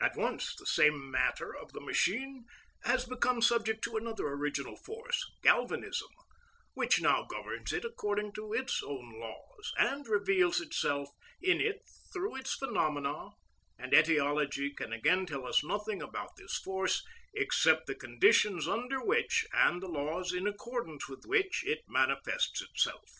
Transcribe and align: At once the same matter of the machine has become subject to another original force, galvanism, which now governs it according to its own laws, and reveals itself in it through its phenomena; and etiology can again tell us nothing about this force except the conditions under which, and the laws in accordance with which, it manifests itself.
At 0.00 0.16
once 0.16 0.54
the 0.54 0.66
same 0.66 1.10
matter 1.10 1.52
of 1.52 1.72
the 1.72 1.80
machine 1.80 2.44
has 2.84 3.06
become 3.06 3.42
subject 3.42 3.82
to 3.82 3.96
another 3.96 4.28
original 4.28 4.76
force, 4.76 5.28
galvanism, 5.42 6.10
which 6.74 7.00
now 7.00 7.24
governs 7.28 7.72
it 7.72 7.84
according 7.84 8.34
to 8.34 8.52
its 8.52 8.80
own 8.84 9.18
laws, 9.18 9.72
and 9.76 10.06
reveals 10.06 10.60
itself 10.60 11.08
in 11.42 11.60
it 11.60 11.82
through 12.12 12.36
its 12.36 12.54
phenomena; 12.54 13.30
and 13.76 13.92
etiology 13.94 14.70
can 14.72 14.92
again 14.92 15.26
tell 15.26 15.44
us 15.44 15.64
nothing 15.64 16.02
about 16.02 16.36
this 16.36 16.56
force 16.62 17.02
except 17.34 17.88
the 17.88 17.96
conditions 17.96 18.68
under 18.68 19.04
which, 19.04 19.44
and 19.52 19.82
the 19.82 19.88
laws 19.88 20.32
in 20.32 20.46
accordance 20.46 21.08
with 21.08 21.24
which, 21.26 21.64
it 21.66 21.80
manifests 21.88 22.62
itself. 22.62 23.10